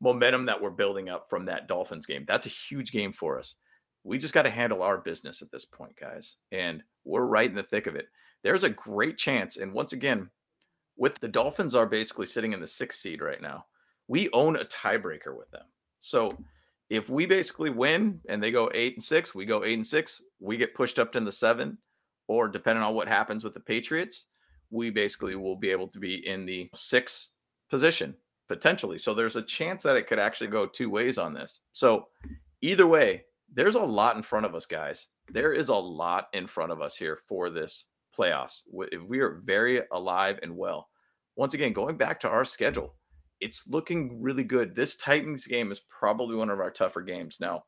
momentum 0.01 0.45
that 0.45 0.61
we're 0.61 0.69
building 0.69 1.09
up 1.09 1.29
from 1.29 1.45
that 1.45 1.67
Dolphins 1.67 2.05
game. 2.05 2.25
That's 2.27 2.45
a 2.45 2.49
huge 2.49 2.91
game 2.91 3.13
for 3.13 3.37
us. 3.37 3.55
We 4.03 4.17
just 4.17 4.33
got 4.33 4.43
to 4.43 4.49
handle 4.49 4.81
our 4.81 4.97
business 4.97 5.41
at 5.41 5.51
this 5.51 5.65
point, 5.65 5.95
guys. 5.99 6.37
And 6.51 6.81
we're 7.03 7.25
right 7.25 7.49
in 7.49 7.55
the 7.55 7.63
thick 7.63 7.87
of 7.87 7.95
it. 7.95 8.07
There's 8.43 8.63
a 8.63 8.69
great 8.69 9.17
chance. 9.17 9.57
And 9.57 9.73
once 9.73 9.93
again, 9.93 10.29
with 10.95 11.19
the 11.19 11.27
Dolphins 11.27 11.75
are 11.75 11.85
basically 11.85 12.25
sitting 12.25 12.53
in 12.53 12.59
the 12.59 12.67
sixth 12.67 12.99
seed 12.99 13.21
right 13.21 13.41
now, 13.41 13.65
we 14.07 14.29
own 14.31 14.55
a 14.55 14.65
tiebreaker 14.65 15.37
with 15.37 15.51
them. 15.51 15.65
So 15.99 16.37
if 16.89 17.09
we 17.09 17.25
basically 17.25 17.69
win 17.69 18.21
and 18.29 18.41
they 18.41 18.51
go 18.51 18.71
eight 18.73 18.95
and 18.95 19.03
six, 19.03 19.35
we 19.35 19.45
go 19.45 19.63
eight 19.63 19.75
and 19.75 19.85
six, 19.85 20.21
we 20.39 20.57
get 20.57 20.73
pushed 20.73 20.97
up 20.97 21.11
to 21.11 21.19
the 21.19 21.31
seven, 21.31 21.77
or 22.27 22.47
depending 22.47 22.83
on 22.83 22.95
what 22.95 23.07
happens 23.07 23.43
with 23.43 23.53
the 23.53 23.59
Patriots, 23.59 24.25
we 24.71 24.89
basically 24.89 25.35
will 25.35 25.55
be 25.55 25.71
able 25.71 25.87
to 25.89 25.99
be 25.99 26.25
in 26.27 26.45
the 26.45 26.69
sixth 26.75 27.29
position 27.69 28.15
potentially. 28.49 28.97
So 28.97 29.13
there's 29.13 29.37
a 29.37 29.41
chance 29.41 29.83
that 29.83 29.95
it 29.95 30.07
could 30.07 30.19
actually 30.19 30.47
go 30.47 30.65
two 30.65 30.89
ways 30.89 31.17
on 31.17 31.33
this. 31.33 31.61
So 31.71 32.07
either 32.61 32.87
way, 32.87 33.23
there's 33.53 33.75
a 33.75 33.79
lot 33.79 34.17
in 34.17 34.23
front 34.23 34.45
of 34.45 34.55
us, 34.55 34.65
guys. 34.65 35.07
There 35.31 35.53
is 35.53 35.69
a 35.69 35.75
lot 35.75 36.27
in 36.33 36.47
front 36.47 36.71
of 36.71 36.81
us 36.81 36.97
here 36.97 37.19
for 37.27 37.49
this 37.49 37.85
playoffs. 38.17 38.63
We 39.07 39.19
are 39.19 39.41
very 39.45 39.83
alive 39.91 40.39
and 40.43 40.57
well. 40.57 40.89
Once 41.35 41.53
again, 41.53 41.71
going 41.71 41.95
back 41.95 42.19
to 42.19 42.27
our 42.27 42.43
schedule, 42.43 42.95
it's 43.39 43.65
looking 43.67 44.21
really 44.21 44.43
good. 44.43 44.75
This 44.75 44.97
Titans 44.97 45.45
game 45.45 45.71
is 45.71 45.79
probably 45.79 46.35
one 46.35 46.49
of 46.49 46.59
our 46.59 46.71
tougher 46.71 47.01
games. 47.01 47.37
Now, 47.39 47.63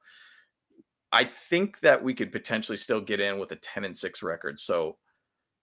I 1.13 1.29
think 1.49 1.79
that 1.81 2.03
we 2.03 2.13
could 2.13 2.31
potentially 2.31 2.77
still 2.77 2.99
get 2.99 3.19
in 3.19 3.39
with 3.39 3.51
a 3.51 3.57
10 3.57 3.85
and 3.85 3.97
6 3.97 4.23
record. 4.23 4.59
So 4.59 4.97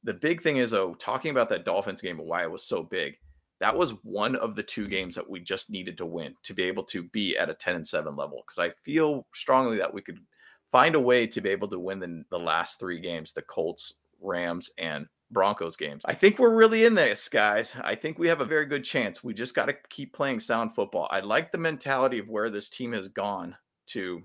the 0.05 0.15
big 0.15 0.41
thing 0.43 0.59
is, 0.59 0.71
though, 0.71 0.95
talking 0.95 1.33
about 1.33 1.49
that 1.51 1.65
Dolphins 1.65 2.01
game 2.01 2.19
and 2.19 2.29
why 2.29 2.45
it 2.45 2.51
was 2.51 2.65
so 2.65 2.83
big 2.83 3.17
that 3.61 3.77
was 3.77 3.93
one 4.03 4.37
of 4.37 4.55
the 4.55 4.63
two 4.63 4.87
games 4.87 5.15
that 5.15 5.29
we 5.29 5.41
just 5.41 5.71
needed 5.71 5.99
to 5.99 6.07
win 6.07 6.35
to 6.43 6.55
be 6.55 6.63
able 6.65 6.85
to 6.85 7.03
be 7.03 7.37
at 7.37 7.51
a 7.51 7.55
10 7.55 7.77
and 7.77 7.87
7 7.87 8.15
level 8.17 8.43
because 8.47 8.59
i 8.59 8.73
feel 8.85 9.27
strongly 9.35 9.79
that 9.79 9.93
we 9.93 10.03
could 10.03 10.19
find 10.71 10.95
a 10.95 11.01
way 11.01 11.27
to 11.27 11.41
be 11.41 11.51
able 11.51 11.69
to 11.69 11.79
win 11.79 11.99
the, 11.99 12.25
the 12.31 12.39
last 12.39 12.79
three 12.79 13.01
games 13.01 13.33
the 13.33 13.43
colts 13.43 13.95
rams 14.21 14.71
and 14.79 15.07
broncos 15.31 15.77
games. 15.77 16.03
I 16.07 16.15
think 16.15 16.39
we're 16.39 16.55
really 16.55 16.85
in 16.85 16.95
this 16.95 17.29
guys. 17.29 17.75
I 17.83 17.95
think 17.95 18.19
we 18.19 18.29
have 18.29 18.41
a 18.41 18.47
very 18.47 18.67
good 18.67 18.85
chance. 18.85 19.23
We 19.23 19.35
just 19.35 19.55
got 19.55 19.67
to 19.67 19.75
keep 19.91 20.15
playing 20.15 20.41
sound 20.41 20.75
football. 20.75 21.07
I 21.11 21.21
like 21.21 21.53
the 21.53 21.59
mentality 21.59 22.19
of 22.19 22.29
where 22.29 22.51
this 22.51 22.69
team 22.69 22.93
has 22.93 23.09
gone 23.09 23.57
to 23.89 24.23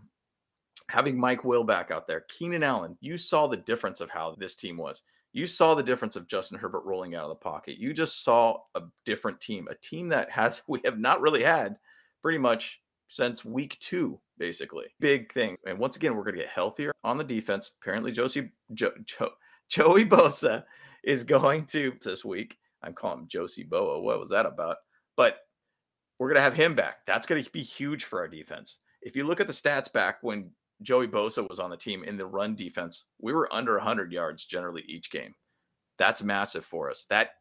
having 0.90 1.20
Mike 1.20 1.44
Will 1.44 1.64
back 1.64 1.92
out 1.92 2.08
there, 2.08 2.26
Keenan 2.30 2.64
Allen, 2.64 2.98
you 3.02 3.18
saw 3.18 3.48
the 3.48 3.58
difference 3.58 4.02
of 4.02 4.10
how 4.10 4.36
this 4.38 4.56
team 4.56 4.78
was. 4.78 5.02
You 5.34 5.48
saw 5.48 5.74
the 5.74 5.84
difference 5.84 6.16
of 6.16 6.28
Justin 6.28 6.60
Herbert 6.60 6.86
rolling 6.86 7.16
out 7.16 7.24
of 7.24 7.30
the 7.30 7.36
pocket. 7.36 7.78
You 7.78 7.94
just 7.94 8.24
saw 8.24 8.60
a 8.76 8.82
different 9.06 9.42
team, 9.42 9.68
a 9.70 9.76
team 9.76 10.08
that 10.10 10.30
has 10.30 10.62
we 10.68 10.80
have 10.86 11.00
not 11.00 11.22
really 11.22 11.44
had 11.44 11.76
pretty 12.22 12.38
much 12.38 12.80
since 13.08 13.44
week 13.44 13.78
two, 13.80 14.20
basically. 14.38 14.86
Big 15.00 15.32
thing. 15.34 15.58
And 15.68 15.78
once 15.78 15.96
again, 15.96 16.16
we're 16.16 16.24
going 16.24 16.36
to 16.36 16.42
get 16.42 16.50
healthier 16.50 16.92
on 17.04 17.18
the 17.18 17.24
defense. 17.24 17.72
Apparently, 17.82 18.12
Josie 18.12 18.52
jo, 18.74 18.92
jo, 19.06 19.30
Joey 19.70 20.06
Bosa 20.06 20.64
is 21.04 21.24
going 21.24 21.66
to 21.68 21.94
this 22.04 22.24
week. 22.24 22.58
I'm 22.84 22.94
calling 22.94 23.20
him 23.20 23.28
Josie 23.28 23.64
Boa. 23.64 24.00
What 24.00 24.20
was 24.20 24.30
that 24.30 24.46
about? 24.46 24.78
But 25.18 25.38
we're 26.20 26.28
going 26.28 26.38
to 26.38 26.44
have 26.44 26.54
him 26.54 26.76
back. 26.76 26.98
That's 27.08 27.26
going 27.26 27.44
to 27.44 27.52
be 27.52 27.64
huge 27.64 28.04
for 28.04 28.20
our 28.20 28.28
defense. 28.28 28.78
If 29.02 29.16
you 29.16 29.26
look 29.26 29.40
at 29.40 29.48
the 29.48 29.54
stats 29.54 29.92
back 29.92 30.18
when 30.22 30.52
Joey 30.84 31.08
Bosa 31.08 31.48
was 31.48 31.60
on 31.60 31.70
the 31.70 31.78
team 31.78 32.04
in 32.04 32.18
the 32.18 32.26
run 32.26 32.56
defense, 32.56 33.06
we 33.20 33.34
were 33.34 33.54
under 33.54 33.74
100 33.74 34.12
yards 34.12 34.46
generally 34.46 34.84
each 34.88 35.12
game. 35.12 35.34
That's 35.98 36.24
massive 36.24 36.66
for 36.66 36.90
us. 36.90 37.06
That 37.10 37.32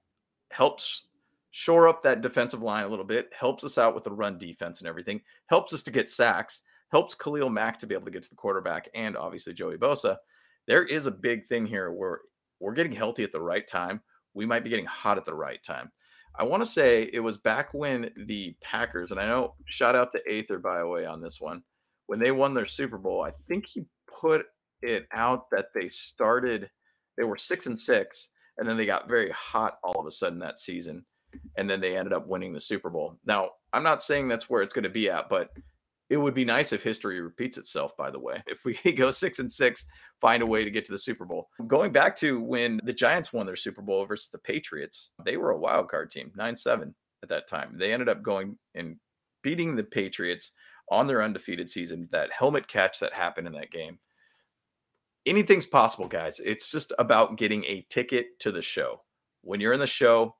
helps 0.50 1.08
shore 1.50 1.88
up 1.88 2.02
that 2.02 2.22
defensive 2.22 2.62
line 2.62 2.84
a 2.84 2.88
little 2.88 3.04
bit, 3.04 3.30
helps 3.38 3.64
us 3.64 3.78
out 3.78 3.94
with 3.94 4.04
the 4.04 4.12
run 4.12 4.38
defense 4.38 4.80
and 4.80 4.88
everything, 4.88 5.20
helps 5.46 5.72
us 5.72 5.82
to 5.82 5.90
get 5.90 6.10
sacks, 6.10 6.62
helps 6.90 7.14
Khalil 7.14 7.50
Mack 7.50 7.78
to 7.78 7.86
be 7.86 7.94
able 7.94 8.06
to 8.06 8.10
get 8.10 8.22
to 8.22 8.30
the 8.30 8.36
quarterback, 8.36 8.88
and 8.94 9.16
obviously 9.16 9.52
Joey 9.52 9.76
Bosa. 9.76 10.16
There 10.66 10.84
is 10.84 11.06
a 11.06 11.10
big 11.10 11.46
thing 11.46 11.66
here 11.66 11.90
where 11.92 12.20
we're 12.60 12.72
getting 12.72 12.92
healthy 12.92 13.24
at 13.24 13.32
the 13.32 13.40
right 13.40 13.66
time. 13.66 14.00
We 14.34 14.46
might 14.46 14.64
be 14.64 14.70
getting 14.70 14.86
hot 14.86 15.18
at 15.18 15.26
the 15.26 15.34
right 15.34 15.62
time. 15.62 15.90
I 16.38 16.44
want 16.44 16.62
to 16.62 16.68
say 16.68 17.10
it 17.12 17.20
was 17.20 17.36
back 17.36 17.74
when 17.74 18.10
the 18.26 18.56
Packers, 18.62 19.10
and 19.10 19.20
I 19.20 19.26
know 19.26 19.54
shout 19.66 19.94
out 19.94 20.12
to 20.12 20.22
Aether 20.30 20.58
by 20.58 20.78
the 20.78 20.86
way 20.86 21.04
on 21.04 21.20
this 21.20 21.40
one, 21.40 21.62
when 22.12 22.20
they 22.20 22.30
won 22.30 22.52
their 22.52 22.66
Super 22.66 22.98
Bowl, 22.98 23.22
I 23.22 23.30
think 23.48 23.64
he 23.64 23.86
put 24.06 24.44
it 24.82 25.06
out 25.14 25.46
that 25.50 25.68
they 25.74 25.88
started, 25.88 26.68
they 27.16 27.24
were 27.24 27.38
six 27.38 27.64
and 27.64 27.80
six, 27.80 28.28
and 28.58 28.68
then 28.68 28.76
they 28.76 28.84
got 28.84 29.08
very 29.08 29.30
hot 29.30 29.78
all 29.82 29.98
of 29.98 30.04
a 30.04 30.10
sudden 30.10 30.38
that 30.40 30.58
season, 30.58 31.06
and 31.56 31.70
then 31.70 31.80
they 31.80 31.96
ended 31.96 32.12
up 32.12 32.26
winning 32.26 32.52
the 32.52 32.60
Super 32.60 32.90
Bowl. 32.90 33.18
Now, 33.24 33.52
I'm 33.72 33.82
not 33.82 34.02
saying 34.02 34.28
that's 34.28 34.50
where 34.50 34.60
it's 34.60 34.74
going 34.74 34.82
to 34.82 34.90
be 34.90 35.08
at, 35.08 35.30
but 35.30 35.52
it 36.10 36.18
would 36.18 36.34
be 36.34 36.44
nice 36.44 36.74
if 36.74 36.82
history 36.82 37.18
repeats 37.22 37.56
itself, 37.56 37.96
by 37.96 38.10
the 38.10 38.20
way. 38.20 38.42
If 38.46 38.62
we 38.66 38.74
go 38.92 39.10
six 39.10 39.38
and 39.38 39.50
six, 39.50 39.86
find 40.20 40.42
a 40.42 40.46
way 40.46 40.64
to 40.64 40.70
get 40.70 40.84
to 40.84 40.92
the 40.92 40.98
Super 40.98 41.24
Bowl. 41.24 41.48
Going 41.66 41.92
back 41.92 42.14
to 42.16 42.42
when 42.42 42.78
the 42.84 42.92
Giants 42.92 43.32
won 43.32 43.46
their 43.46 43.56
Super 43.56 43.80
Bowl 43.80 44.04
versus 44.04 44.28
the 44.30 44.36
Patriots, 44.36 45.12
they 45.24 45.38
were 45.38 45.52
a 45.52 45.58
wild 45.58 45.88
card 45.88 46.10
team, 46.10 46.30
9 46.36 46.56
7 46.56 46.94
at 47.22 47.30
that 47.30 47.48
time. 47.48 47.78
They 47.78 47.90
ended 47.90 48.10
up 48.10 48.22
going 48.22 48.58
and 48.74 48.96
beating 49.42 49.76
the 49.76 49.82
Patriots 49.82 50.50
on 50.92 51.06
their 51.06 51.22
undefeated 51.22 51.70
season. 51.70 52.08
That 52.12 52.30
helmet 52.32 52.68
catch 52.68 53.00
that 53.00 53.14
happened 53.14 53.46
in 53.46 53.54
that 53.54 53.72
game. 53.72 53.98
Anything's 55.24 55.66
possible, 55.66 56.06
guys. 56.06 56.40
It's 56.44 56.70
just 56.70 56.92
about 56.98 57.38
getting 57.38 57.64
a 57.64 57.86
ticket 57.88 58.38
to 58.40 58.52
the 58.52 58.62
show. 58.62 59.02
When 59.40 59.60
you're 59.60 59.72
in 59.72 59.80
the 59.80 59.86
show, 59.86 60.36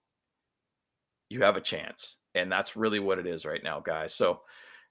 you 1.31 1.43
have 1.43 1.57
a 1.57 1.61
chance. 1.61 2.19
And 2.35 2.53
that's 2.53 2.77
really 2.77 3.01
what 3.01 3.19
it 3.19 3.27
is 3.27 3.47
right 3.47 3.63
now, 3.65 3.81
guys. 3.81 4.15
So, 4.15 4.43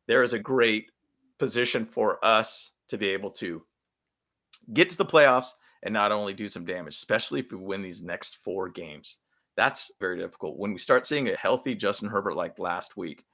there 0.07 0.23
is 0.23 0.33
a 0.33 0.39
great 0.39 0.91
position 1.37 1.85
for 1.85 2.23
us 2.25 2.71
to 2.89 2.97
be 2.97 3.09
able 3.09 3.31
to 3.31 3.61
get 4.73 4.89
to 4.89 4.97
the 4.97 5.05
playoffs 5.05 5.49
and 5.83 5.93
not 5.93 6.11
only 6.11 6.33
do 6.33 6.49
some 6.49 6.65
damage, 6.65 6.95
especially 6.95 7.39
if 7.39 7.51
we 7.51 7.57
win 7.57 7.81
these 7.81 8.03
next 8.03 8.37
four 8.43 8.67
games. 8.69 9.17
That's 9.57 9.91
very 9.99 10.17
difficult. 10.17 10.57
When 10.57 10.71
we 10.71 10.79
start 10.79 11.05
seeing 11.05 11.29
a 11.29 11.35
healthy 11.35 11.75
Justin 11.75 12.09
Herbert 12.09 12.35
like 12.35 12.57
last 12.57 12.97
week, 12.97 13.25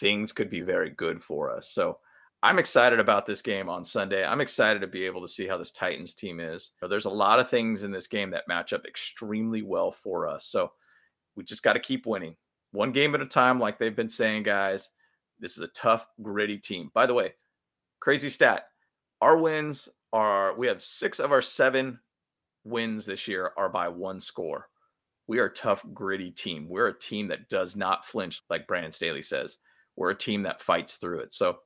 things 0.00 0.32
could 0.32 0.50
be 0.50 0.60
very 0.60 0.90
good 0.90 1.22
for 1.22 1.50
us. 1.50 1.70
So 1.70 1.98
I'm 2.42 2.58
excited 2.58 3.00
about 3.00 3.26
this 3.26 3.42
game 3.42 3.68
on 3.68 3.84
Sunday. 3.84 4.24
I'm 4.24 4.40
excited 4.40 4.80
to 4.80 4.86
be 4.86 5.04
able 5.04 5.20
to 5.22 5.28
see 5.28 5.46
how 5.46 5.56
this 5.56 5.72
Titans 5.72 6.14
team 6.14 6.38
is. 6.38 6.72
There's 6.88 7.06
a 7.06 7.10
lot 7.10 7.40
of 7.40 7.48
things 7.48 7.82
in 7.82 7.90
this 7.90 8.06
game 8.06 8.30
that 8.30 8.48
match 8.48 8.72
up 8.72 8.86
extremely 8.86 9.62
well 9.62 9.90
for 9.90 10.28
us. 10.28 10.46
So 10.46 10.72
we 11.34 11.44
just 11.44 11.62
got 11.62 11.72
to 11.72 11.80
keep 11.80 12.06
winning 12.06 12.36
one 12.72 12.92
game 12.92 13.14
at 13.14 13.20
a 13.20 13.26
time, 13.26 13.58
like 13.58 13.78
they've 13.78 13.96
been 13.96 14.08
saying, 14.08 14.42
guys. 14.42 14.90
This 15.38 15.56
is 15.56 15.62
a 15.62 15.68
tough, 15.68 16.06
gritty 16.22 16.56
team. 16.56 16.90
By 16.94 17.04
the 17.06 17.14
way, 17.14 17.34
crazy 18.00 18.30
stat 18.30 18.68
our 19.20 19.36
wins 19.36 19.88
are, 20.12 20.56
we 20.56 20.66
have 20.66 20.82
six 20.82 21.18
of 21.18 21.32
our 21.32 21.42
seven 21.42 21.98
wins 22.64 23.06
this 23.06 23.26
year 23.26 23.52
are 23.56 23.68
by 23.68 23.88
one 23.88 24.20
score. 24.20 24.68
We 25.26 25.38
are 25.38 25.46
a 25.46 25.54
tough, 25.54 25.84
gritty 25.92 26.30
team. 26.30 26.68
We're 26.68 26.88
a 26.88 26.98
team 26.98 27.28
that 27.28 27.48
does 27.48 27.76
not 27.76 28.06
flinch, 28.06 28.42
like 28.48 28.66
Brandon 28.66 28.92
Staley 28.92 29.22
says. 29.22 29.58
We're 29.96 30.10
a 30.10 30.16
team 30.16 30.42
that 30.42 30.62
fights 30.62 30.96
through 30.96 31.20
it. 31.20 31.34
So, 31.34 31.58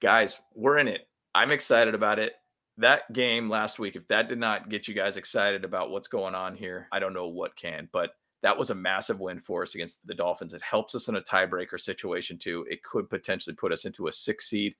guys, 0.00 0.38
we're 0.54 0.78
in 0.78 0.88
it. 0.88 1.08
I'm 1.34 1.50
excited 1.50 1.94
about 1.94 2.18
it. 2.18 2.34
That 2.78 3.12
game 3.12 3.48
last 3.48 3.78
week, 3.78 3.96
if 3.96 4.06
that 4.08 4.28
did 4.28 4.38
not 4.38 4.68
get 4.68 4.86
you 4.86 4.94
guys 4.94 5.16
excited 5.16 5.64
about 5.64 5.90
what's 5.90 6.08
going 6.08 6.34
on 6.34 6.54
here, 6.54 6.88
I 6.92 6.98
don't 6.98 7.14
know 7.14 7.28
what 7.28 7.56
can. 7.56 7.88
But 7.92 8.10
that 8.42 8.56
was 8.56 8.70
a 8.70 8.74
massive 8.74 9.20
win 9.20 9.40
for 9.40 9.62
us 9.62 9.74
against 9.74 9.98
the 10.06 10.14
Dolphins. 10.14 10.52
It 10.52 10.62
helps 10.62 10.94
us 10.94 11.08
in 11.08 11.16
a 11.16 11.22
tiebreaker 11.22 11.80
situation 11.80 12.38
too. 12.38 12.66
It 12.68 12.82
could 12.82 13.08
potentially 13.08 13.54
put 13.54 13.72
us 13.72 13.84
into 13.84 14.08
a 14.08 14.12
six 14.12 14.48
seed 14.48 14.74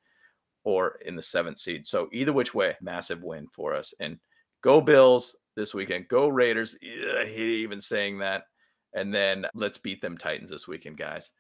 or 0.65 0.99
in 1.05 1.17
the 1.17 1.23
seventh 1.23 1.59
seed. 1.59 1.87
So 1.87 2.09
either 2.13 2.33
which 2.33 2.55
way, 2.55 2.77
massive 2.81 3.23
win 3.23 3.47
for 3.53 3.75
us. 3.75 3.95
And 4.01 4.19
go 4.63 4.81
Bills 4.81 5.37
this 5.57 5.75
weekend. 5.75 6.09
Go 6.09 6.29
Raiders. 6.29 6.77
I 6.83 7.25
hate 7.25 7.39
even 7.39 7.81
saying 7.81 8.19
that. 8.19 8.45
And 8.95 9.13
then 9.15 9.47
let's 9.55 9.79
beat 9.79 10.03
them 10.03 10.19
Titans 10.19 10.51
this 10.51 10.69
weekend, 10.69 10.99
guys. 10.99 11.31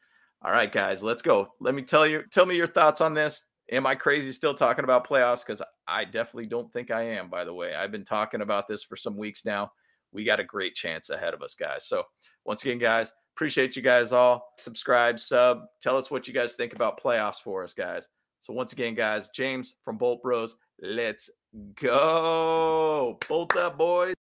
All 0.42 0.52
right, 0.52 0.72
guys, 0.72 1.02
let's 1.02 1.22
go. 1.22 1.48
Let 1.60 1.74
me 1.74 1.82
tell 1.82 2.06
you, 2.06 2.24
tell 2.32 2.46
me 2.46 2.56
your 2.56 2.66
thoughts 2.66 3.00
on 3.00 3.14
this. 3.14 3.44
Am 3.70 3.86
I 3.86 3.94
crazy 3.94 4.32
still 4.32 4.54
talking 4.54 4.84
about 4.84 5.06
playoffs? 5.06 5.46
Because 5.46 5.62
I 5.86 6.04
definitely 6.04 6.46
don't 6.46 6.72
think 6.72 6.90
I 6.90 7.02
am, 7.02 7.28
by 7.28 7.44
the 7.44 7.54
way. 7.54 7.74
I've 7.74 7.92
been 7.92 8.04
talking 8.04 8.40
about 8.40 8.68
this 8.68 8.82
for 8.82 8.96
some 8.96 9.16
weeks 9.16 9.44
now 9.44 9.70
we 10.12 10.24
got 10.24 10.40
a 10.40 10.44
great 10.44 10.74
chance 10.74 11.10
ahead 11.10 11.34
of 11.34 11.42
us, 11.42 11.54
guys. 11.54 11.86
So, 11.86 12.04
once 12.44 12.62
again, 12.62 12.78
guys, 12.78 13.12
appreciate 13.34 13.74
you 13.76 13.82
guys 13.82 14.12
all. 14.12 14.52
Subscribe, 14.58 15.18
sub, 15.18 15.62
tell 15.80 15.96
us 15.96 16.10
what 16.10 16.28
you 16.28 16.34
guys 16.34 16.52
think 16.52 16.74
about 16.74 17.00
playoffs 17.02 17.40
for 17.42 17.64
us, 17.64 17.72
guys. 17.72 18.06
So, 18.40 18.52
once 18.52 18.72
again, 18.72 18.94
guys, 18.94 19.30
James 19.34 19.74
from 19.84 19.96
Bolt 19.96 20.22
Bros, 20.22 20.54
let's 20.80 21.30
go. 21.74 23.18
Bolt 23.28 23.56
up, 23.56 23.78
boys. 23.78 24.14